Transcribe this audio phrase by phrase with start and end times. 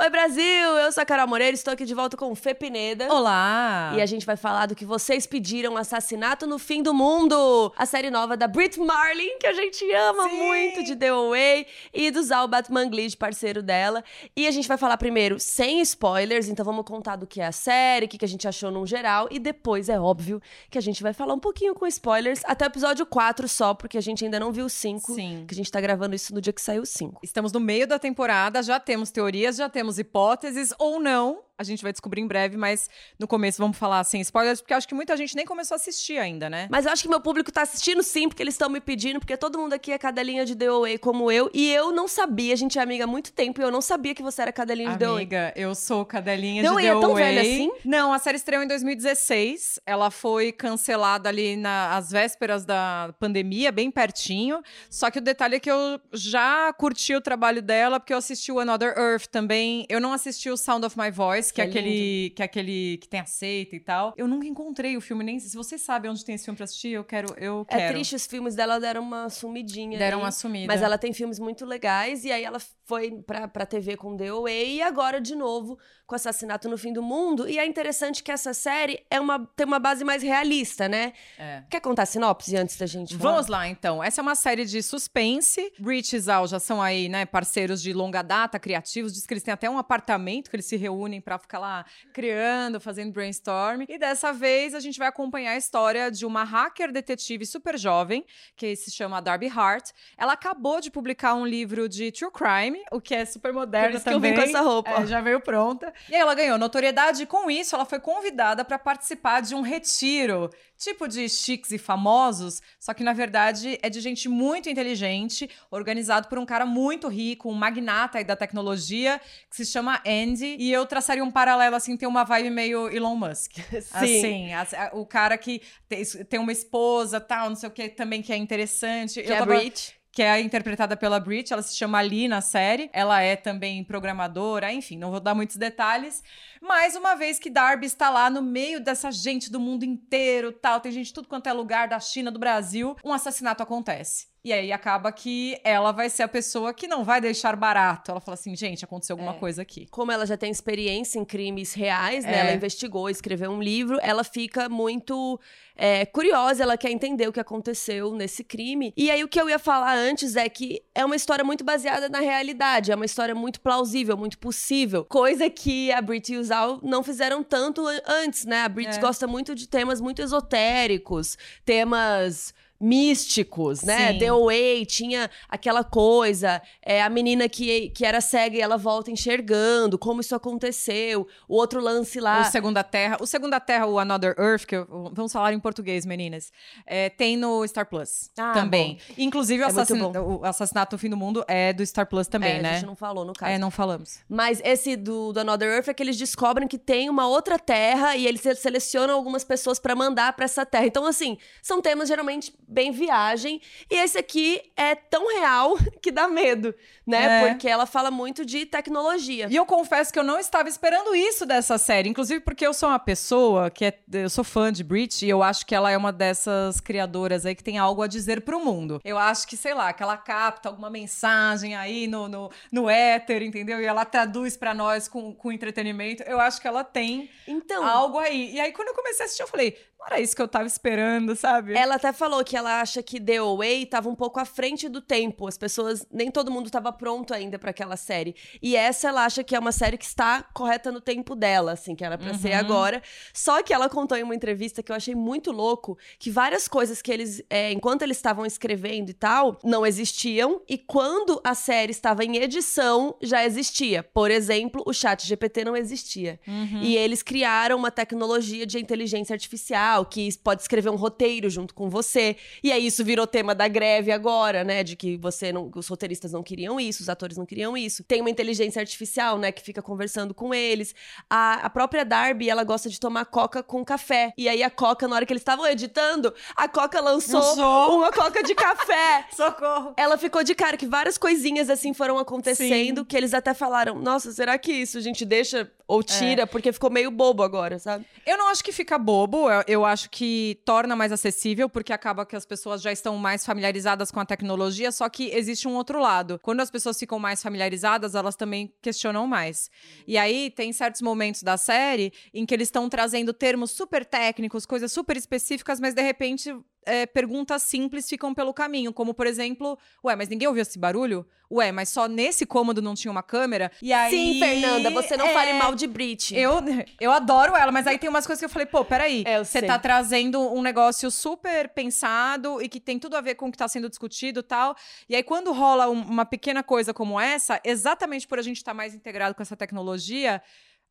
[0.00, 0.42] Oi, Brasil!
[0.78, 3.12] Eu sou a Carol Moreira, estou aqui de volta com o Fê Pineda.
[3.12, 3.92] Olá!
[3.94, 7.84] E a gente vai falar do que vocês pediram, Assassinato no Fim do Mundo, a
[7.84, 10.38] série nova da Brit Marlin, que a gente ama Sim.
[10.38, 14.02] muito, de The Away, e do Zal Batmanglij, parceiro dela.
[14.34, 17.52] E a gente vai falar primeiro sem spoilers, então vamos contar do que é a
[17.52, 20.40] série, o que que a gente achou num geral, e depois é óbvio
[20.70, 23.98] que a gente vai falar um pouquinho com spoilers, até o episódio 4 só, porque
[23.98, 25.44] a gente ainda não viu o 5, Sim.
[25.46, 27.20] que a gente tá gravando isso no dia que saiu o 5.
[27.22, 31.42] Estamos no meio da temporada, já temos teorias, já temos hipóteses ou não.
[31.60, 34.88] A gente vai descobrir em breve, mas no começo vamos falar sem spoilers, porque acho
[34.88, 36.66] que muita gente nem começou a assistir ainda, né?
[36.70, 39.36] Mas eu acho que meu público tá assistindo sim, porque eles estão me pedindo, porque
[39.36, 41.50] todo mundo aqui é cadelinha de The Away como eu.
[41.52, 44.14] E eu não sabia, a gente é amiga há muito tempo, e eu não sabia
[44.14, 45.16] que você era cadelinha de The Away.
[45.18, 47.70] Amiga, eu sou cadelinha The de Away The é tão velha assim?
[47.84, 49.80] Não, a série estreou em 2016.
[49.84, 54.62] Ela foi cancelada ali nas vésperas da pandemia, bem pertinho.
[54.88, 58.50] Só que o detalhe é que eu já curti o trabalho dela, porque eu assisti
[58.50, 59.84] o Another Earth também.
[59.90, 62.98] Eu não assisti o Sound of My Voice, que, Que é aquele que é aquele
[62.98, 64.14] que tem a seita e tal.
[64.16, 66.90] Eu nunca encontrei o filme, nem se vocês sabem onde tem esse filme pra assistir,
[66.90, 67.94] eu quero, eu É quero.
[67.94, 69.98] triste, os filmes dela deram uma sumidinha.
[69.98, 70.66] Deram aí, uma sumida.
[70.66, 74.28] Mas ela tem filmes muito legais, e aí ela foi pra, pra TV com The
[74.28, 77.48] Away, e agora de novo com Assassinato no Fim do Mundo.
[77.48, 81.12] E é interessante que essa série é uma, tem uma base mais realista, né?
[81.38, 81.62] É.
[81.70, 83.30] Quer contar a sinopse antes da gente falar?
[83.34, 84.02] Vamos lá, então.
[84.02, 85.72] Essa é uma série de suspense.
[85.80, 89.12] Rich e Zal já são aí, né, parceiros de longa data, criativos.
[89.14, 92.80] Diz que eles têm até um apartamento que eles se reúnem pra ficar lá criando,
[92.80, 93.84] fazendo brainstorm.
[93.88, 98.24] E dessa vez a gente vai acompanhar a história de uma hacker detetive super jovem,
[98.56, 99.90] que se chama Darby Hart.
[100.16, 103.96] Ela acabou de publicar um livro de true crime, o que é super moderno Por
[103.96, 104.30] isso que eu também.
[104.32, 104.90] vim com essa roupa.
[104.90, 105.92] É, já veio pronta.
[106.08, 109.62] E aí ela ganhou notoriedade e com isso ela foi convidada para participar de um
[109.62, 110.50] retiro,
[110.80, 116.26] tipo de chiques e famosos, só que na verdade é de gente muito inteligente, organizado
[116.26, 119.20] por um cara muito rico, um magnata aí da tecnologia,
[119.50, 123.14] que se chama Andy, e eu traçaria um paralelo assim, tem uma vibe meio Elon
[123.14, 123.52] Musk.
[123.92, 128.22] Assim, a- a- o cara que tem, uma esposa, tal, não sei o que, também
[128.22, 129.22] que é interessante.
[129.22, 129.99] Que Eu é tava- Brit.
[130.12, 132.90] Que é interpretada pela Brit, ela se chama Lee na série.
[132.92, 136.22] Ela é também programadora, enfim, não vou dar muitos detalhes.
[136.60, 140.80] Mas uma vez que Darby está lá no meio dessa gente do mundo inteiro, tal,
[140.80, 144.29] tem gente de tudo quanto é lugar, da China, do Brasil, um assassinato acontece.
[144.42, 148.10] E aí acaba que ela vai ser a pessoa que não vai deixar barato.
[148.10, 149.38] Ela fala assim, gente, aconteceu alguma É.
[149.38, 149.86] coisa aqui.
[149.90, 152.36] como ela já tem experiência em crimes reais, né?
[152.36, 152.40] É.
[152.40, 155.38] Ela investigou, escreveu um livro, ela fica muito
[155.76, 158.92] é, curiosa, ela quer entender o que aconteceu nesse crime.
[158.96, 162.08] E aí o que eu ia falar antes é que é uma história muito baseada
[162.08, 165.04] na realidade, é uma história muito plausível, muito possível.
[165.06, 168.62] Coisa que a Brit e o Zal não fizeram tanto an- antes, né?
[168.62, 169.00] A Brit É.
[169.00, 174.12] gosta muito de temas muito esotéricos, temas místicos, né?
[174.12, 174.18] Sim.
[174.18, 179.10] The Away tinha aquela coisa, é, a menina que, que era cega e ela volta
[179.10, 182.40] enxergando, como isso aconteceu, o outro lance lá.
[182.40, 183.16] O Segunda Terra.
[183.20, 186.52] O Segunda Terra, o Another Earth, que eu- vamos falar em português, meninas.
[186.86, 188.98] é, tem no Star Plus Ah, também.
[189.18, 190.12] Inclusive, o, É assassin- bom.
[190.40, 192.74] o Assassinato no Fim do Mundo é do Star Plus também, é, A né?
[192.74, 193.52] gente não falou no caso.
[193.52, 194.18] É, não falamos.
[194.28, 198.16] Mas esse do, do Another Earth é que eles descobrem que tem uma outra terra
[198.16, 200.86] e eles se- selecionam algumas pessoas pra mandar pra essa terra.
[200.86, 203.60] Então, assim, são temas geralmente bem viagem.
[203.90, 206.74] E esse aqui é tão real que dá medo,
[207.06, 207.42] né?
[207.42, 207.48] É.
[207.48, 209.48] Porque ela fala muito de tecnologia.
[209.50, 212.88] E eu confesso que eu não estava esperando isso dessa série, inclusive porque eu sou
[212.88, 215.96] uma pessoa que é, eu sou fã de Brit e eu acho que ela é
[215.96, 219.00] uma dessas criadoras aí que tem algo a dizer pro mundo.
[219.04, 223.42] Eu acho que, sei lá, que ela capta alguma mensagem aí no, no, no éter,
[223.42, 223.80] entendeu?
[223.80, 226.22] E ela traduz pra nós com, com entretenimento.
[226.22, 228.54] Eu acho que ela tem Então, algo aí.
[228.54, 230.66] E aí, quando eu comecei a assistir, eu falei, não era isso que eu tava
[230.66, 231.74] esperando, sabe?
[231.74, 235.00] Ela até falou que ela acha que The Away tava um pouco à frente do
[235.00, 235.46] tempo.
[235.48, 238.34] As pessoas, nem todo mundo tava pronto ainda pra aquela série.
[238.62, 241.94] E essa ela acha que é uma série que está correta no tempo dela, assim,
[241.94, 242.58] que era ser Uhum.
[242.58, 243.02] agora.
[243.34, 247.02] Só que ela contou em uma entrevista que eu achei muito louco que várias coisas
[247.02, 250.60] que eles, é, enquanto eles estavam escrevendo e tal, não existiam.
[250.68, 254.02] E quando a série estava em edição, já existia.
[254.02, 256.38] Por exemplo, o chat GPT não existia.
[256.46, 256.80] Uhum.
[256.82, 261.88] E eles criaram uma tecnologia de inteligência artificial que pode escrever um roteiro junto com
[261.88, 262.36] você.
[262.62, 264.82] E aí isso virou tema da greve agora, né?
[264.82, 268.04] De que você não, os roteiristas não queriam isso, os atores não queriam isso.
[268.04, 270.94] Tem uma inteligência artificial, né, que fica conversando com eles.
[271.28, 274.32] A, a própria Darby, ela gosta de tomar coca com café.
[274.36, 277.98] E aí a coca, na hora que eles estavam editando, a coca lançou Lançou.
[277.98, 279.26] uma coca de café.
[279.34, 279.94] Socorro!
[279.96, 283.04] Ela ficou de cara que várias coisinhas assim foram acontecendo Sim.
[283.04, 286.46] que eles até falaram: Nossa, será que isso a gente deixa Ou tira, é.
[286.46, 288.06] porque ficou meio bobo agora, sabe?
[288.26, 292.24] Eu não acho que fica bobo, eu, eu, acho que torna mais acessível, porque acaba
[292.24, 296.00] que as pessoas já estão mais familiarizadas com a tecnologia, só que existe um outro
[296.00, 296.38] lado.
[296.42, 299.70] Quando as pessoas ficam mais familiarizadas, elas também questionam mais.
[300.06, 304.66] E aí tem certos momentos da série em que eles estão trazendo termos super técnicos,
[304.66, 306.54] coisas super específicas, mas de repente
[306.86, 311.26] é, perguntas simples ficam pelo caminho, como por exemplo, ué, mas ninguém ouviu esse barulho?
[311.52, 313.72] Ué, mas só nesse cômodo não tinha uma câmera?
[313.82, 315.34] E aí, Sim, Fernanda, você não é...
[315.34, 316.32] fale mal de Brit.
[316.36, 316.60] Eu,
[317.00, 319.60] eu adoro ela, mas aí tem umas coisas que eu falei, pô, peraí, é, você
[319.60, 323.58] tá trazendo um negócio super pensado e que tem tudo a ver com o que
[323.58, 324.76] tá sendo discutido e tal.
[325.08, 328.70] E aí, quando rola um, uma pequena coisa como essa, exatamente por a gente estar
[328.70, 330.40] tá mais integrado com essa tecnologia,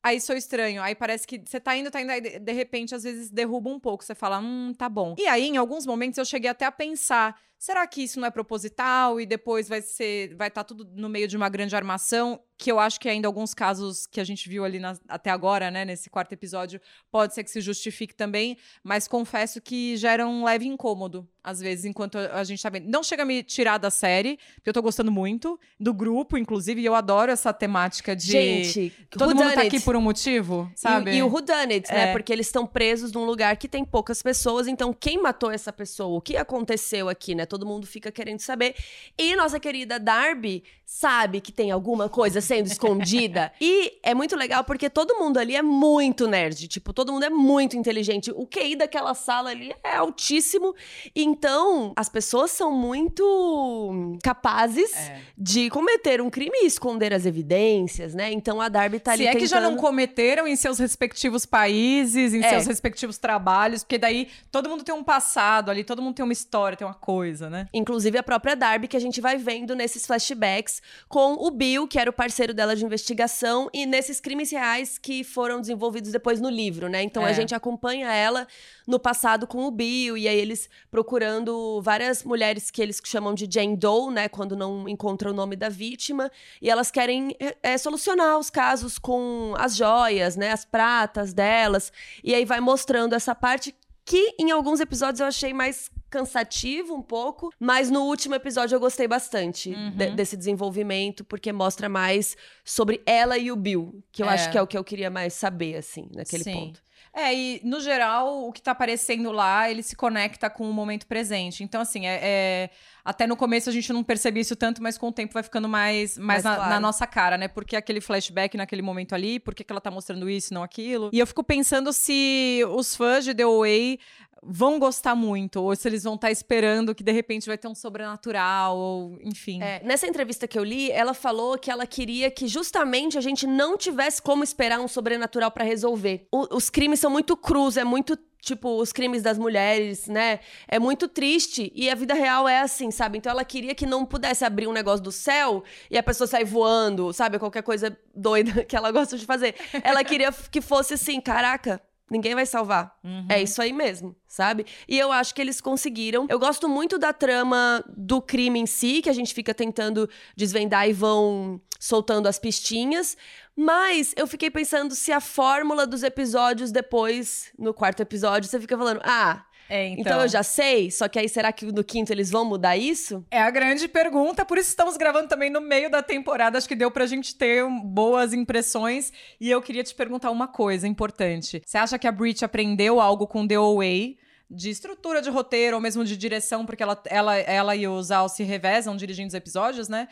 [0.02, 0.82] Aí sou estranho.
[0.82, 3.80] Aí parece que você tá indo, tá indo, aí de repente, às vezes derruba um
[3.80, 4.04] pouco.
[4.04, 5.16] Você fala, hum, tá bom.
[5.18, 8.32] E aí, em alguns momentos, eu cheguei até a pensar: será que isso não é
[8.32, 10.34] proposital e depois vai ser.
[10.36, 12.40] Vai estar tá tudo no meio de uma grande armação?
[12.58, 15.72] Que eu acho que ainda alguns casos que a gente viu ali na, até agora,
[15.72, 20.44] né, nesse quarto episódio, pode ser que se justifique também, mas confesso que gera um
[20.44, 22.90] leve incômodo, às vezes, enquanto a gente tá vendo.
[22.90, 26.82] Não chega a me tirar da série, porque eu tô gostando muito, do grupo, inclusive,
[26.82, 28.32] e eu adoro essa temática de.
[28.32, 31.12] Gente, todo mundo tá aqui por um motivo, sabe?
[31.12, 32.10] E, e o Whodunit, né?
[32.10, 32.12] É.
[32.12, 36.18] Porque eles estão presos num lugar que tem poucas pessoas, então quem matou essa pessoa?
[36.18, 37.46] O que aconteceu aqui, né?
[37.50, 38.76] Todo mundo fica querendo saber.
[39.18, 43.52] E nossa querida Darby sabe que tem alguma coisa sendo escondida.
[43.60, 46.68] e é muito legal porque todo mundo ali é muito nerd.
[46.68, 48.32] Tipo, todo mundo é muito inteligente.
[48.32, 50.76] O QI daquela sala ali é altíssimo.
[51.16, 55.22] Então, as pessoas são muito capazes é.
[55.38, 58.32] de cometer um crime e esconder as evidências, né?
[58.32, 59.24] Então a Darby tá ali.
[59.24, 59.42] Se é tentando...
[59.42, 62.50] que já não cometeram em seus respectivos países, em é.
[62.50, 66.34] seus respectivos trabalhos, porque daí todo mundo tem um passado ali, todo mundo tem uma
[66.34, 67.68] história, tem uma coisa, né?
[67.72, 72.00] Inclusive a própria Darby, que a gente vai vendo nesses flashbacks com o Bill, que
[72.00, 76.50] era o parceiro dela de investigação, e nesses crimes reais que foram desenvolvidos depois no
[76.50, 77.04] livro, né?
[77.04, 77.30] Então é.
[77.30, 78.48] a gente acompanha ela
[78.88, 83.48] no passado com o Bill, e aí eles procurando várias mulheres que eles chamam de
[83.48, 84.28] Jane Doe, né?
[84.28, 89.54] Quando não encontram o nome da vítima, e elas querem é, solucionar os casos com
[89.58, 90.52] as joias, né?
[90.52, 91.94] As pratas delas,
[92.24, 93.76] e aí vai mostrando essa parte
[94.10, 98.80] que em alguns episódios eu achei mais cansativo um pouco, mas no último episódio eu
[98.80, 99.92] gostei bastante uhum.
[99.92, 104.34] de, desse desenvolvimento, porque mostra mais sobre ela e o Bill, que eu é.
[104.34, 106.54] acho que é o que eu queria mais saber, assim, naquele Sim.
[106.54, 106.82] ponto.
[107.14, 111.08] É, e no geral, o que tá aparecendo lá, ele se conecta com o momento
[111.08, 111.64] presente.
[111.64, 112.70] Então, assim, é, é
[113.04, 115.68] até no começo a gente não percebia isso tanto, mas com o tempo vai ficando
[115.68, 116.70] mais, mais, mais na, claro.
[116.70, 117.48] na, nossa cara, né?
[117.48, 121.10] Porque aquele flashback naquele momento ali, por que ela tá mostrando isso, não aquilo.
[121.12, 124.00] E eu fico pensando se os fãs de The Way
[124.44, 127.68] vão gostar muito, ou se eles vão estar tá esperando que de repente vai ter
[127.68, 129.62] um sobrenatural, ou enfim.
[129.62, 133.46] É, nessa entrevista que eu li, ela falou que ela queria que justamente a gente
[133.46, 136.28] não tivesse como esperar um sobrenatural para resolver.
[136.32, 140.40] O, os crimes são muito crus, é muito tipo, os crimes das mulheres, né?
[140.68, 143.18] É muito triste e a vida real é assim, sabe?
[143.18, 146.46] Então ela queria que não pudesse abrir um negócio do céu e a pessoa sair
[146.46, 147.38] voando, sabe?
[147.38, 149.56] Qualquer coisa doida que ela gosta de fazer.
[149.84, 152.98] Ela queria que fosse assim, caraca, ninguém vai salvar.
[153.04, 153.26] Uhum.
[153.30, 154.66] É isso aí mesmo, sabe?
[154.88, 156.28] E eu acho que eles conseguiram.
[156.30, 160.88] Eu gosto muito da trama do crime em si, que a gente fica tentando desvendar
[160.88, 163.16] e vão soltando as pistinhas.
[163.56, 168.78] Mas eu fiquei pensando se a fórmula dos episódios depois, no quarto episódio, você fica
[168.78, 170.02] falando, ah, é, então.
[170.02, 170.22] então.
[170.22, 173.24] eu já sei, só que aí será que no quinto eles vão mudar isso?
[173.30, 176.76] É a grande pergunta, por isso estamos gravando também no meio da temporada, acho que
[176.76, 179.14] deu pra gente ter boas impressões.
[179.40, 181.62] E eu queria te perguntar uma coisa importante.
[181.66, 184.18] Você acha que a Brit aprendeu algo com The Away?
[184.52, 188.28] de estrutura de roteiro ou mesmo de direção, porque ela, ela, ela e o Zal
[188.28, 190.08] se revezam dirigindo os episódios, né?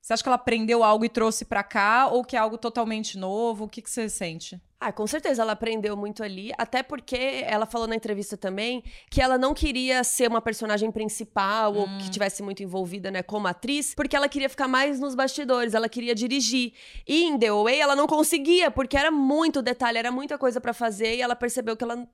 [0.00, 3.18] Você acha que ela aprendeu algo e trouxe para cá ou que é algo totalmente
[3.18, 3.64] novo?
[3.64, 4.60] O que, que você sente?
[4.78, 9.22] Ah, com certeza ela aprendeu muito ali, até porque ela falou na entrevista também que
[9.22, 11.78] ela não queria ser uma personagem principal hum.
[11.78, 12.10] ou que hum.
[12.10, 16.14] tivesse muito envolvida, né, como atriz, porque ela queria ficar mais nos bastidores, ela queria
[16.14, 16.74] dirigir.
[17.08, 20.74] E em The Away ela não conseguia, porque era muito detalhe, era muita coisa para
[20.74, 22.06] fazer e ela percebeu que ela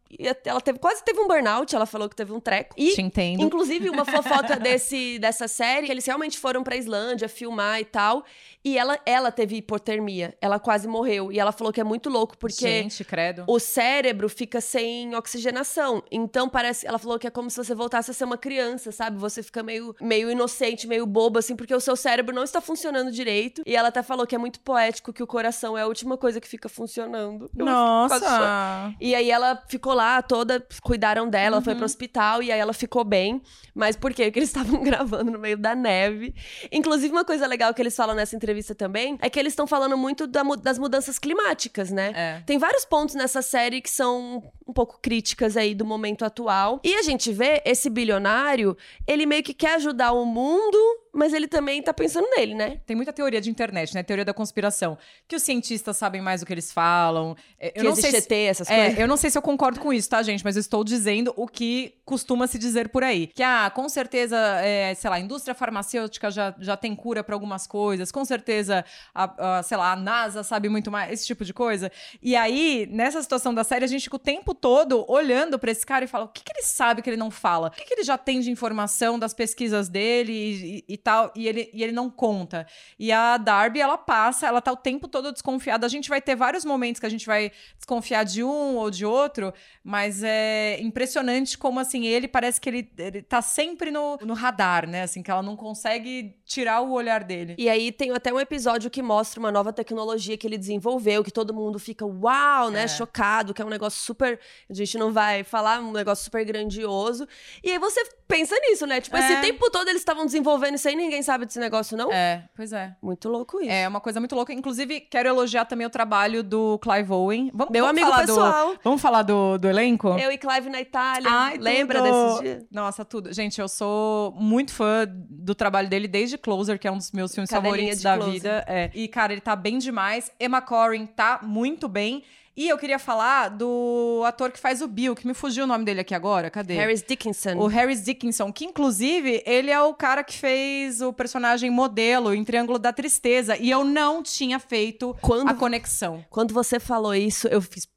[0.45, 2.77] ela teve quase teve um burnout, ela falou que teve um treco.
[2.79, 3.43] E Te entendo.
[3.43, 8.25] inclusive uma fofoca desse dessa série, que eles realmente foram para Islândia filmar e tal,
[8.65, 12.37] e ela ela teve hipotermia, ela quase morreu e ela falou que é muito louco
[12.39, 13.45] porque Gente, credo.
[13.49, 16.03] o cérebro fica sem oxigenação.
[16.11, 19.19] Então parece, ela falou que é como se você voltasse a ser uma criança, sabe?
[19.19, 23.11] Você fica meio, meio inocente, meio bobo assim, porque o seu cérebro não está funcionando
[23.11, 23.63] direito.
[23.67, 26.41] E ela até falou que é muito poético que o coração é a última coisa
[26.41, 27.51] que fica funcionando.
[27.59, 27.65] Eu.
[27.67, 28.95] Nossa!
[29.01, 31.79] E aí ela ficou lá toda, cuidaram dela, ela foi Uhum.
[31.79, 33.43] pro hospital e aí ela ficou bem.
[33.75, 34.25] Mas por quê?
[34.27, 36.35] Porque eles estavam gravando no meio da neve.
[36.71, 39.97] Inclusive, uma coisa legal que eles falam nessa entrevista também é que eles estão falando
[39.97, 42.13] muito da das mudanças climáticas, né?
[42.15, 42.43] É.
[42.45, 46.81] Tem vários pontos nessa série que são um pouco críticas aí do momento atual.
[46.85, 50.79] E a gente vê esse bilionário, ele meio que quer ajudar o mundo,
[51.13, 52.81] mas ele também tá pensando nele, né?
[52.87, 54.03] Tem muita teoria de internet, né?
[54.03, 54.97] Teoria da conspiração.
[55.29, 57.37] Que os cientistas sabem mais do que eles falam.
[57.59, 58.17] É, Eu que não sei se...
[58.17, 58.99] ET, essas coisas.
[58.99, 60.43] É, eu não sei se eu concordo com isso, tá, gente?
[60.45, 63.27] Mas eu estou dizendo o que costuma se dizer por aí.
[63.29, 67.35] Que, ah, com certeza, é, sei lá, a indústria farmacêutica já, já tem cura para
[67.35, 68.11] algumas coisas.
[68.11, 71.93] Com certeza, a, a, sei lá, a NASA sabe muito mais, esse tipo de coisa.
[72.23, 75.85] E aí, nessa situação da série, a gente fica o tempo todo olhando para esse
[75.85, 77.69] cara e fala: o que, que ele sabe que ele não fala?
[77.69, 81.33] O que, que ele já tem de informação das pesquisas dele e, e- e tal?
[81.35, 82.67] E ele, e ele não conta.
[82.99, 85.85] E a Darby, ela passa, ela tá o tempo todo desconfiada.
[85.87, 89.05] A gente vai ter vários momentos que a gente vai desconfiar de um ou de
[89.05, 94.35] outro, mas é impressionante como, assim, ele parece que ele, ele tá sempre no, no
[94.35, 95.03] radar, né?
[95.03, 97.55] Assim, que ela não consegue tirar o olhar dele.
[97.59, 101.31] E aí tem até um episódio que mostra uma nova tecnologia que ele desenvolveu, que
[101.31, 102.89] todo mundo fica uau, né, É.
[102.89, 107.27] chocado, que é um negócio super, a gente não vai falar, um negócio super grandioso.
[107.63, 109.01] E aí você pensa nisso, né?
[109.01, 109.41] Tipo, esse É.
[109.41, 112.11] tempo todo eles estavam desenvolvendo isso aí, ninguém sabe desse negócio não?
[112.13, 112.95] É, pois é.
[113.03, 113.71] Muito louco isso.
[113.71, 114.53] É uma coisa muito louca.
[114.53, 117.51] Inclusive, quero elogiar também o trabalho do Clive Owen.
[117.53, 118.73] Vamos, Meu vamos amigo pessoal.
[118.75, 120.09] Do, vamos falar do, do elenco?
[120.19, 122.25] Eu e Clive na Itália, Ai, lembra tudo.
[122.27, 122.65] desses dias?
[122.71, 123.33] Nossa, tudo.
[123.33, 127.35] Gente, eu sou muito fã do trabalho dele desde Closer, que é um dos meus
[127.35, 128.33] filmes Cadelinha favoritos da Closer.
[128.33, 128.65] vida.
[128.67, 128.91] É.
[128.95, 130.31] E, cara, ele tá bem demais.
[130.41, 132.23] Emma Corrin tá muito bem.
[132.55, 135.87] E eu queria falar do ator que faz o Bill, que me fugiu o nome
[135.87, 136.51] dele aqui agora.
[136.51, 136.75] Cadê?
[136.75, 137.57] Harris Dickinson.
[137.57, 142.45] O Harris Dickinson, que inclusive ele é o cara que fez o personagem modelo em
[142.45, 143.57] Triângulo da Tristeza.
[143.57, 146.23] E eu não tinha feito Quando a conexão.
[146.29, 147.89] Quando você falou isso, eu fiz.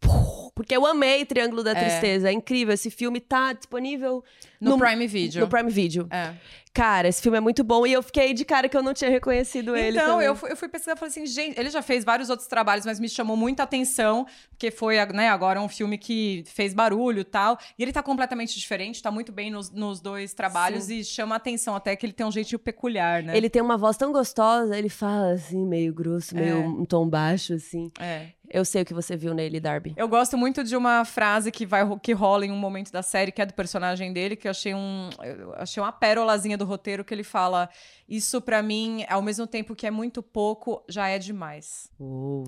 [0.55, 2.29] Porque eu amei Triângulo da Tristeza.
[2.29, 2.74] É incrível.
[2.74, 4.24] Esse filme tá disponível
[4.62, 5.41] No, Prime Video.
[5.41, 6.07] no Prime Video.
[6.09, 6.33] É.
[6.75, 7.88] Cara, esse filme é muito bom.
[7.88, 9.98] E eu fiquei de cara que eu não tinha reconhecido ele.
[9.98, 10.27] Então, também.
[10.27, 12.86] eu fui, eu fui pesquisar e falei assim, gente, ele já fez vários outros trabalhos,
[12.86, 17.24] mas me chamou muita atenção, porque foi né, agora um filme que fez barulho e
[17.24, 17.58] tal.
[17.79, 21.75] E ele tá completamente diferente, tá muito bem nos, nos dois trabalhos e chama atenção
[21.77, 23.38] até que ele tem um jeitinho peculiar, né?
[23.38, 26.67] Ele tem uma voz tão gostosa, ele fala assim, meio grosso, meio É.
[26.67, 27.89] um tom baixo, assim.
[27.98, 28.27] É.
[28.50, 29.94] Eu sei o que você viu nele, Darby.
[29.98, 33.32] Eu gosto muito de uma frase que vai que rola em um momento da série,
[33.32, 37.03] que é do personagem dele, que eu achei um eu achei uma pérolazinha do roteiro
[37.03, 37.69] que ele fala:
[38.07, 41.89] "Isso pra mim, ao mesmo tempo que é muito pouco, já é demais".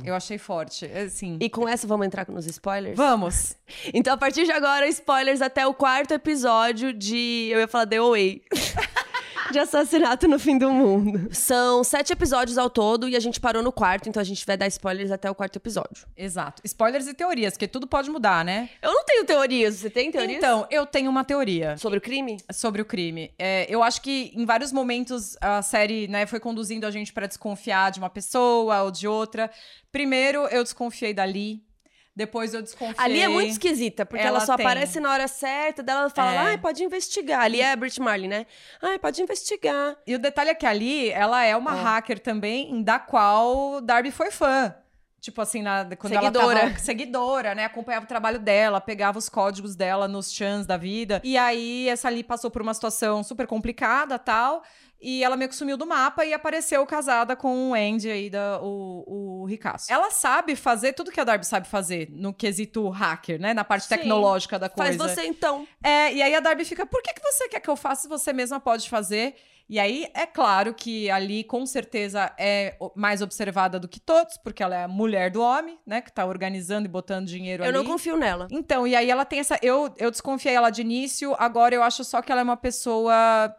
[0.04, 1.38] Eu achei forte, assim.
[1.40, 2.98] E com essa, vamos entrar nos spoilers?
[2.98, 3.56] Vamos.
[3.94, 7.50] Então, a partir de agora, spoilers até o quarto episódio de.
[7.52, 8.42] Eu ia falar The Away.
[9.52, 11.30] de assassinato no fim do mundo.
[11.34, 14.58] São sete episódios ao todo e a gente parou no quarto, então a gente vai
[14.58, 16.06] dar spoilers até o quarto episódio.
[16.16, 16.62] Exato.
[16.66, 18.70] Spoilers e teorias, porque tudo pode mudar, né?
[18.82, 19.76] Eu não tenho teorias.
[19.76, 20.38] Você tem teorias?
[20.38, 22.38] Então, eu tenho uma teoria Sobre o crime?
[22.52, 23.32] sobre o crime.
[23.38, 27.28] É, eu acho que em vários momentos a série né, foi conduzindo a gente pra
[27.28, 29.50] desconfiar de uma pessoa ou de outra.
[29.92, 31.64] Primeiro, eu desconfiei da Lee.
[32.18, 32.96] Depois eu desconfiei.
[32.98, 34.66] Ali é muito esquisita, porque ela, Ela só tem.
[34.66, 36.38] aparece na hora certa, dela ela fala, É.
[36.38, 37.42] ai, pode investigar.
[37.42, 38.48] Ali é a Brit Marley, né?
[38.82, 39.96] Ai, pode investigar.
[40.08, 41.82] E o detalhe é que ali, ela é uma É.
[41.84, 44.74] hacker também, da qual Darby foi fã.
[45.20, 46.60] Tipo assim, na, quando Seguidora.
[46.60, 47.66] ela tava seguidora, né?
[47.66, 51.20] Acompanhava o trabalho dela, pegava os códigos dela nos chans da vida.
[51.24, 54.64] E aí, essa ali passou por uma situação super complicada tal.
[55.00, 58.60] E ela meio que sumiu do mapa e apareceu casada com o Andy aí, da,
[58.62, 59.92] o, o Ricasso.
[59.94, 63.54] Ela sabe fazer tudo que a Darby sabe fazer no quesito hacker, né?
[63.54, 63.96] Na parte Sim.
[63.96, 64.98] tecnológica da coisa.
[64.98, 65.68] Faz você então.
[65.84, 68.08] É, e aí a Darby fica, por que, que você quer que eu faça se
[68.08, 69.36] você mesma pode fazer?
[69.70, 74.64] E aí, é claro que ali, com certeza, é mais observada do que todos, porque
[74.64, 76.00] ela é a mulher do homem, né?
[76.00, 77.78] Que tá organizando e botando dinheiro Eu ali.
[77.78, 78.48] não confio nela.
[78.50, 79.60] Então, e aí ela tem essa.
[79.62, 83.54] Eu, eu desconfiei ela de início, agora eu acho só que ela é uma pessoa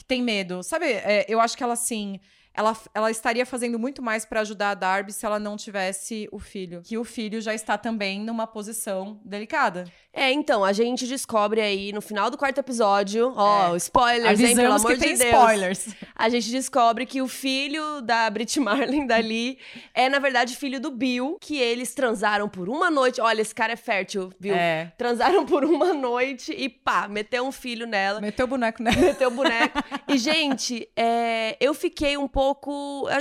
[0.00, 0.62] que tem medo.
[0.62, 2.18] Sabe, é, eu acho que ela, assim.
[2.52, 6.38] Ela, ela estaria fazendo muito mais pra ajudar a Darby se ela não tivesse o
[6.38, 6.82] filho.
[6.84, 9.84] Que o filho já está também numa posição delicada.
[10.12, 13.76] É, então, a gente descobre aí no final do quarto episódio, ó, É.
[13.76, 15.20] spoilers, hein, pelo Avisamos amor de Deus.
[15.20, 15.88] spoilers.
[16.16, 19.56] A gente descobre que o filho da Brit Marlin dali
[19.94, 23.20] é, na verdade, filho do Bill, que eles transaram por uma noite.
[23.20, 24.54] Olha, esse cara é fértil, viu?
[24.56, 24.92] É.
[24.98, 28.20] Transaram por uma noite e pá, meteu um filho nela.
[28.20, 28.96] Meteu o boneco nela.
[29.00, 29.78] Meteu o boneco.
[30.08, 32.39] E, gente, é, eu fiquei um pouco.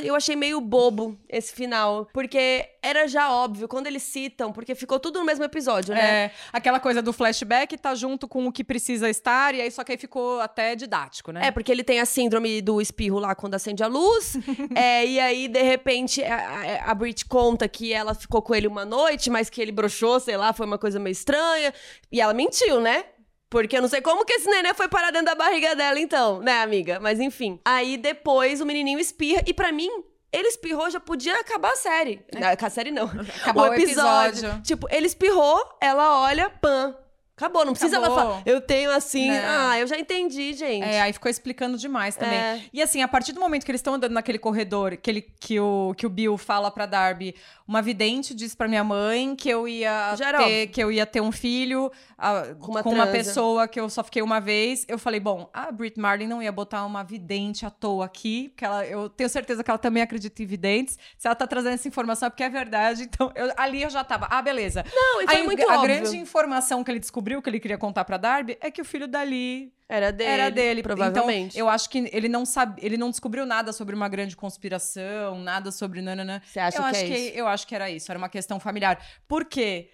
[0.03, 2.07] Eu achei meio bobo esse final.
[2.13, 6.25] Porque era já óbvio, quando eles citam, porque ficou tudo no mesmo episódio, né?
[6.25, 9.83] É, aquela coisa do flashback tá junto com o que precisa estar, e aí só
[9.83, 11.47] que aí ficou até didático, né?
[11.47, 14.37] É, porque ele tem a síndrome do espirro lá quando acende a luz.
[14.75, 18.67] é, e aí, de repente, a, a, a Brit conta que ela ficou com ele
[18.67, 21.73] uma noite, mas que ele broxou, sei lá, foi uma coisa meio estranha.
[22.11, 23.05] E ela mentiu, né?
[23.49, 26.39] Porque eu não sei como que esse neném foi parar dentro da barriga dela, então,
[26.39, 26.99] né, amiga?
[26.99, 27.59] Mas enfim.
[27.65, 29.41] Aí depois o menininho espirra.
[29.47, 29.89] E para mim,
[30.31, 32.23] ele espirrou, já podia acabar a série.
[32.31, 32.39] É.
[32.39, 33.05] Não, a série não.
[33.41, 34.13] Acabar o, episódio.
[34.13, 34.61] o episódio.
[34.61, 36.95] Tipo, ele espirrou, ela olha, pã.
[37.39, 38.19] Acabou, não precisa Acabou.
[38.19, 38.41] ela falar.
[38.45, 39.29] Eu tenho assim.
[39.29, 39.45] É.
[39.47, 40.83] Ah, eu já entendi, gente.
[40.83, 42.37] É, aí ficou explicando demais também.
[42.37, 42.61] É.
[42.73, 45.57] E assim, a partir do momento que eles estão andando naquele corredor, que, ele, que,
[45.57, 47.33] o, que o Bill fala pra Darby,
[47.65, 51.31] uma vidente disse pra minha mãe que eu ia ter, que eu ia ter um
[51.31, 54.85] filho a, com, uma, com uma, pessoa que eu só fiquei uma vez.
[54.87, 58.65] Eu falei, bom, a Brit Marlin não ia botar uma vidente à toa aqui, porque
[58.65, 60.97] ela, eu tenho certeza que ela também acredita em videntes.
[61.17, 63.03] Se ela tá trazendo essa informação é porque é verdade.
[63.03, 64.83] Então, eu, ali eu já tava, ah, beleza.
[64.93, 65.87] Não, e foi muito A óbvio.
[65.87, 68.85] grande informação que ele descobriu descobriu que ele queria contar para Darby é que o
[68.85, 70.29] filho dali era dele.
[70.29, 71.51] Era dele, provavelmente.
[71.53, 75.39] Então, eu acho que ele não sabe, ele não descobriu nada sobre uma grande conspiração,
[75.39, 76.41] nada sobre nanana.
[76.45, 77.37] Você acha eu que acho é que isso?
[77.37, 78.99] eu acho que era isso, era uma questão familiar.
[79.27, 79.89] Por quê?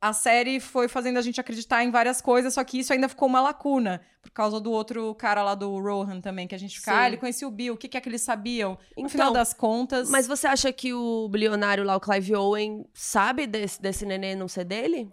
[0.00, 3.28] A série foi fazendo a gente acreditar em várias coisas, só que isso ainda ficou
[3.28, 4.00] uma lacuna.
[4.22, 7.18] Por causa do outro cara lá do Rohan também, que a gente fica, ah, ele
[7.18, 8.72] conhecia o Bill, o que, que é que eles sabiam?
[8.72, 10.08] No Então, final das contas.
[10.08, 14.48] Mas você acha que o bilionário lá, o Clive Owen, sabe desse, desse neném não
[14.48, 15.10] ser dele?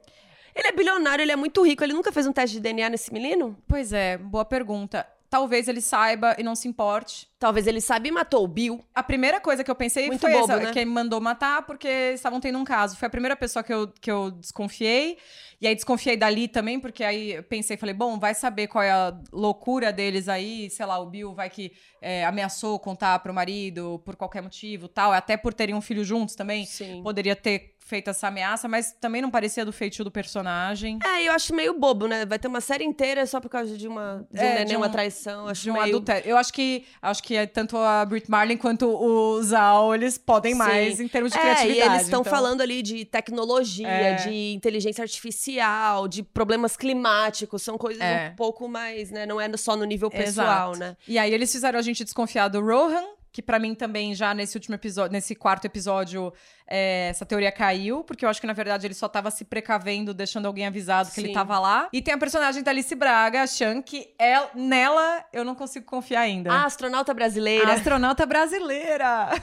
[0.58, 3.14] Ele é bilionário, ele é muito rico, ele nunca fez um teste de DNA nesse
[3.14, 3.56] menino?
[3.68, 5.06] Pois é, boa pergunta.
[5.30, 7.28] Talvez ele saiba e não se importe.
[7.38, 8.82] Talvez ele saiba e matou o Bill.
[8.96, 10.72] A primeira coisa que eu pensei Muito foi bobo, essa, né?
[10.72, 12.96] que me mandou matar porque estavam tendo um caso.
[12.96, 15.18] Foi a primeira pessoa que eu, que eu desconfiei.
[15.60, 19.14] E aí desconfiei dali também, porque aí pensei, falei, bom, vai saber qual é a
[19.34, 24.16] loucura deles aí, sei lá, o Bill vai que é, ameaçou contar pro marido por
[24.16, 26.66] qualquer motivo, tal, até por terem um filho juntos também.
[26.66, 27.02] Sim.
[27.04, 31.00] Poderia ter feito essa ameaça, mas também não parecia do feitio do personagem.
[31.06, 32.26] É, eu acho meio bobo, né?
[32.26, 34.76] Vai ter uma série inteira só por causa de uma de um É, neném, de
[34.76, 35.48] um- uma traição.
[35.48, 35.86] Acho De um meio...
[35.86, 36.30] adultério.
[36.30, 40.52] Eu acho que acho que é tanto a Brit Marlin quanto o Zal, eles podem
[40.52, 40.58] Sim.
[40.58, 41.80] mais em termos de É, criatividade.
[41.80, 44.16] e eles estão então- falando ali de tecnologia, É.
[44.16, 48.32] de inteligência artificial, de problemas climáticos, são coisas É.
[48.34, 49.26] um pouco mais, né?
[49.26, 50.80] Não é só no nível pessoal, Exato.
[50.80, 50.98] né?
[51.08, 54.58] E aí eles fizeram a gente desconfiar do Rohan, que pra mim também já nesse
[54.58, 56.34] último episódio, nesse quarto episódio,
[56.68, 60.14] é, essa teoria caiu, porque eu acho que na verdade ele só tava se precavendo,
[60.14, 61.34] deixando alguém avisado que ele Sim.
[61.34, 61.88] tava lá.
[61.94, 65.86] E tem a personagem da Alice Braga, a Chan, que ela, nela eu não consigo
[65.86, 66.52] confiar ainda.
[66.52, 67.74] A astronauta A brasileira.
[67.74, 69.30] astronauta brasileira!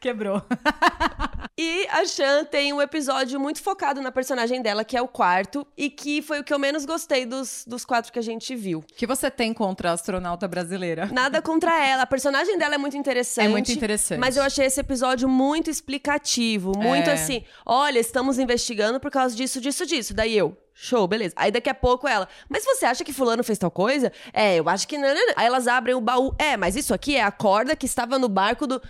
[0.00, 0.42] Quebrou.
[1.60, 5.66] E a Shan tem um episódio muito focado na personagem dela, que é o quarto,
[5.76, 8.78] e que foi o que eu menos gostei dos, dos quatro que a gente viu.
[8.78, 11.08] O que você tem contra a astronauta brasileira?
[11.12, 12.04] Nada contra ela.
[12.04, 13.46] A personagem dela é muito interessante.
[13.46, 14.20] É muito interessante.
[14.20, 16.72] Mas eu achei esse episódio muito explicativo.
[16.76, 17.12] Muito É.
[17.12, 20.12] assim: olha, estamos investigando por causa disso, disso, disso.
[20.14, 20.56] Daí eu.
[20.80, 21.34] Show, beleza.
[21.36, 24.12] Aí daqui a pouco ela, mas você acha que fulano fez tal coisa?
[24.32, 25.34] É, eu acho que não, não, não.
[25.36, 26.32] Aí elas abrem o baú.
[26.38, 28.80] É, mas isso aqui é a corda que estava no barco do.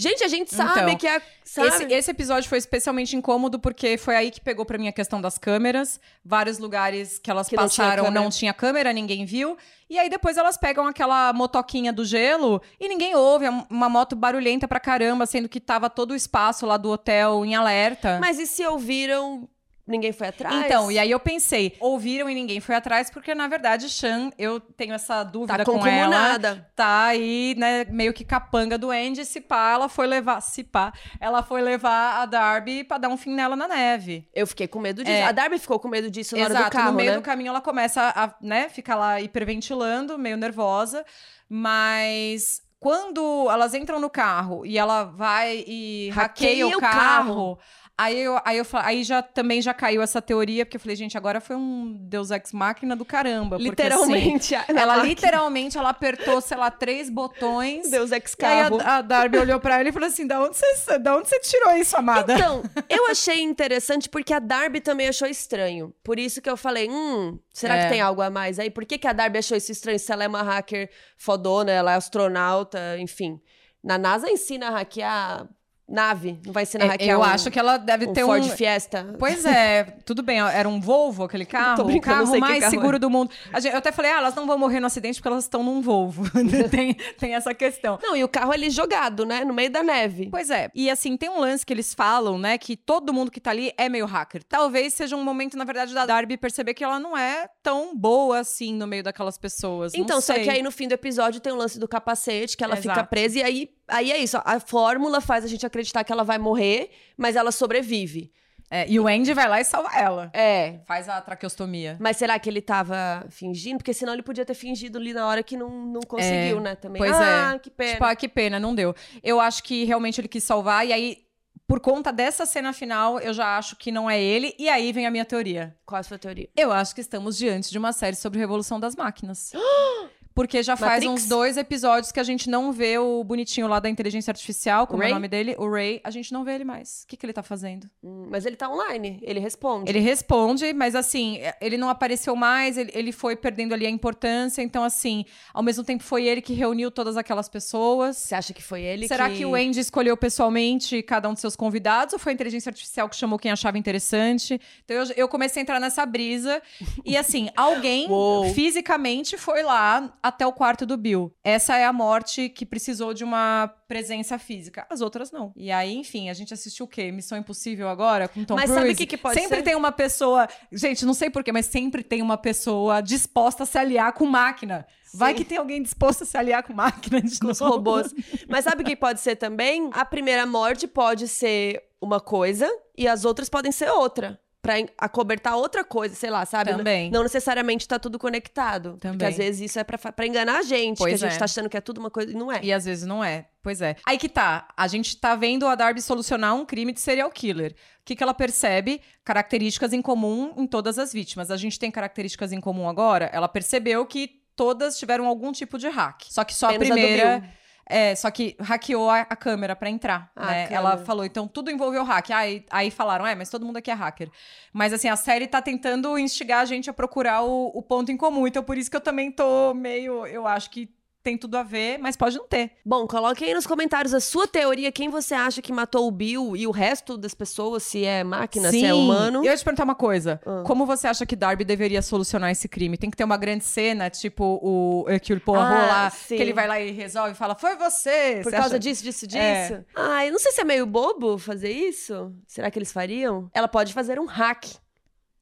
[0.00, 1.20] Gente, a gente sabe Então, que é.
[1.42, 1.66] Sabe?
[1.66, 5.20] Esse, esse episódio foi especialmente incômodo porque foi aí que pegou pra mim a questão
[5.20, 5.98] das câmeras.
[6.24, 9.58] Vários lugares que elas Que não tinha passaram não tinha câmera, ninguém viu.
[9.90, 13.46] E aí depois elas pegam aquela motoquinha do gelo e ninguém ouve.
[13.46, 17.44] É uma moto barulhenta pra caramba, sendo que tava todo o espaço lá do hotel
[17.44, 18.18] em alerta.
[18.20, 19.48] Mas e se ouviram,
[19.88, 20.54] ninguém foi atrás?
[20.64, 24.60] Então, e aí eu pensei, ouviram e ninguém foi atrás, porque na verdade Shan, eu
[24.60, 26.38] tenho essa dúvida Tá com ela.
[26.76, 30.92] Tá aí, né, meio que capanga do Andy, se pá, ela foi levar, se pá,
[31.20, 34.28] ela foi levar a Darby pra dar um fim nela na neve.
[34.34, 35.16] Eu fiquei com medo disso.
[35.16, 35.24] É.
[35.24, 37.16] A Darby ficou com medo disso na hora do Exato, carro, no meio né?
[37.16, 41.04] do caminho ela começa a, né, ficar lá hiperventilando, meio nervosa,
[41.48, 46.98] mas quando elas entram no carro e ela vai e hackeia, Hackeia o o carro,
[47.00, 47.58] carro.
[47.98, 51.18] Aí eu, aí eu aí já também já caiu essa teoria, porque eu falei, gente,
[51.18, 54.54] agora foi um Deus Ex Máquina do caramba, porque, assim, Literalmente.
[54.54, 57.90] ela literalmente ela apertou, sei lá, três botões.
[57.90, 58.80] Deus ex carro.
[58.80, 61.40] a, a Darby olhou pra ela e falou assim: da onde você, da onde você
[61.40, 62.34] tirou isso, amada?
[62.34, 65.92] Então, eu achei interessante porque a Darby também achou estranho.
[66.04, 67.82] Por isso que eu falei, hum, será É.
[67.84, 68.70] que tem algo a mais aí?
[68.70, 69.98] Por que, que a Darby achou isso estranho?
[69.98, 73.40] Se ela é uma hacker fodona, ela é astronauta, enfim.
[73.82, 75.48] Na NASA ensina a hackear
[75.88, 76.38] nave?
[76.44, 77.08] Não vai ser na É, Raquel?
[77.08, 78.48] eu um- acho que ela deve um ter Ford um.
[78.50, 79.14] Fiesta.
[79.18, 82.70] Pois é, tudo bem, era um Volvo aquele carro, o carro mais carro é.
[82.70, 83.30] seguro do mundo.
[83.60, 85.80] Gente- eu até falei, ah, elas não vão morrer no acidente porque elas estão num
[85.80, 86.24] Volvo.
[86.70, 87.98] tem, tem essa questão.
[88.02, 89.44] Não, e o carro ali jogado, né?
[89.44, 90.28] No meio da neve.
[90.30, 93.40] Pois é, e assim, tem um lance que eles falam, né, que todo mundo que
[93.40, 94.42] tá ali é meio hacker.
[94.44, 98.40] Talvez seja um momento, na verdade, da Darby perceber que ela não é tão boa
[98.40, 99.92] assim no meio daquelas pessoas.
[99.94, 102.76] Então, só que aí no fim do episódio tem o lance do capacete, que ela
[102.76, 103.08] fica Exato.
[103.08, 104.40] presa, e aí, aí é isso.
[104.44, 108.32] A fórmula faz a gente acreditar que ela vai morrer, mas ela sobrevive.
[108.70, 110.30] É, e o Andy vai lá e salva ela.
[110.34, 110.80] É.
[110.86, 111.96] Faz a traqueostomia.
[111.98, 113.78] Mas será que ele tava fingindo?
[113.78, 116.74] Porque senão ele podia ter fingido ali na hora que não, não conseguiu, né?
[116.74, 117.00] Também.
[117.00, 117.58] pois ah, é.
[117.58, 117.92] que pena.
[117.92, 118.94] Tipo, ah, que pena, não deu.
[119.22, 121.18] Eu acho que realmente ele quis salvar, e aí,
[121.66, 124.54] por conta dessa cena final, eu já acho que não é ele.
[124.58, 125.74] E aí vem a minha teoria.
[125.86, 126.50] Qual a sua teoria?
[126.54, 129.52] Eu acho que estamos diante de uma série sobre Revolução das Máquinas.
[130.38, 131.24] Porque já faz Matrix?
[131.24, 135.02] uns dois episódios que a gente não vê o bonitinho lá da inteligência artificial, como
[135.02, 135.12] é Ray?
[135.12, 136.00] o nome dele, o Ray.
[136.04, 137.02] A gente não vê ele mais.
[137.02, 137.90] O que, que ele tá fazendo?
[138.04, 139.90] Hum, mas ele tá online, ele responde.
[139.90, 144.62] Ele responde, mas assim, ele não apareceu mais, ele, ele foi perdendo ali a importância.
[144.62, 148.16] Então, assim, ao mesmo tempo foi ele que reuniu todas aquelas pessoas.
[148.16, 149.38] Você acha que foi ele Será que...
[149.38, 149.44] que...
[149.44, 153.16] o Andy escolheu pessoalmente cada um dos seus convidados ou foi a inteligência artificial que
[153.16, 154.60] chamou quem achava interessante?
[154.84, 156.62] Então eu, eu comecei a entrar nessa brisa.
[157.04, 158.54] E assim, alguém Uou.
[158.54, 161.34] fisicamente foi lá até o quarto do Bill.
[161.42, 164.86] Essa é a morte que precisou de uma presença física.
[164.90, 165.52] As outras não.
[165.56, 167.10] E aí, enfim, a gente assistiu o quê?
[167.10, 168.80] Missão Impossível agora com Tom Mas Cruise.
[168.80, 169.62] sabe o que que pode sempre ser?
[169.62, 173.78] tem uma pessoa, gente, não sei porquê, mas sempre tem uma pessoa disposta a se
[173.78, 174.86] aliar com máquina.
[175.14, 175.38] Vai Sim.
[175.38, 178.14] que tem alguém disposto a se aliar com máquina de com os robôs.
[178.48, 179.88] Mas sabe o que pode ser também?
[179.92, 184.38] A primeira morte pode ser uma coisa e as outras podem ser outra.
[184.76, 186.70] En- acobertar outra coisa, sei lá, sabe?
[186.72, 187.10] Também.
[187.10, 188.92] Não necessariamente tá tudo conectado.
[188.92, 189.28] Porque Também.
[189.28, 190.96] às vezes isso é pra enganar a gente.
[190.98, 191.38] que Pois a gente é.
[191.38, 192.60] tá achando que é tudo uma coisa e não é.
[192.62, 193.46] E às vezes não é.
[193.62, 193.96] Pois é.
[194.06, 194.68] Aí que tá.
[194.76, 197.72] A gente tá vendo a Darby solucionar um crime de serial killer.
[197.72, 199.00] O que, que ela percebe?
[199.24, 201.50] Características em comum em todas as vítimas.
[201.50, 203.30] A gente tem características em comum agora?
[203.32, 206.22] Ela percebeu que todas tiveram algum tipo de hack.
[206.30, 207.38] Só que só Menos a a primeira.
[207.40, 207.50] Bill.
[207.88, 210.68] É, só que hackeou a, a câmera pra entrar, Ah, né?
[210.70, 212.30] Ela falou, então tudo envolveu hack.
[212.30, 214.30] Aí, aí falaram, é, mas todo mundo aqui é hacker.
[214.72, 218.16] Mas assim, a série tá tentando instigar a gente a procurar o, o ponto em
[218.16, 218.46] comum.
[218.46, 220.88] Então por isso que eu também tô meio, eu acho que
[221.28, 222.70] tem tudo a ver, mas pode não ter.
[222.84, 226.56] Bom, coloque aí nos comentários a sua teoria, quem você acha que matou o Bill
[226.56, 229.40] e o resto das pessoas, se é máquina, se é humano.
[229.40, 230.40] Eu ia te perguntar uma coisa.
[230.46, 230.62] Ah.
[230.66, 232.96] Como você acha que Darby deveria solucionar esse crime?
[232.96, 236.36] Tem que ter uma grande cena, tipo o Hercule Poirot Ah, lá, sim.
[236.36, 238.40] que ele vai lá e resolve e fala, foi você!
[238.42, 239.38] Por Você causa acha- disso, disso, disso?
[239.38, 239.84] É.
[239.94, 242.32] Ah, eu não sei se é meio bobo fazer isso.
[242.46, 243.50] Será que eles fariam?
[243.52, 244.64] Ela pode fazer um hack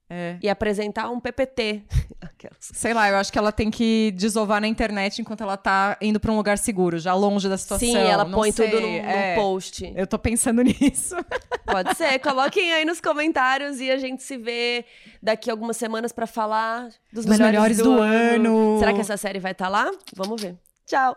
[0.08, 0.38] É.
[0.40, 1.82] e apresentar um PPT.
[2.60, 6.20] Sei lá, eu acho que ela tem que desovar na internet enquanto ela tá indo
[6.20, 7.88] pra um lugar seguro, já longe da situação.
[7.88, 9.34] Sim, ela Não põe sei, tudo no, no é.
[9.34, 9.92] post.
[9.96, 11.16] Eu tô pensando nisso.
[11.64, 12.18] Pode ser.
[12.20, 14.84] Coloquem aí nos comentários e a gente se vê
[15.22, 18.78] daqui algumas semanas pra falar dos, Dos melhores do ano.
[18.78, 19.90] Será que essa série vai estar lá?
[20.14, 20.56] Vamos ver.
[20.86, 21.16] Tchau.